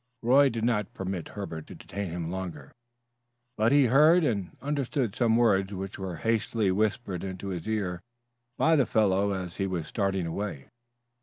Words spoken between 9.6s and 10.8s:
was starting away.